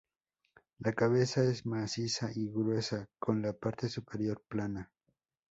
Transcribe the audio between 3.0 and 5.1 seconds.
con la parte superior plana.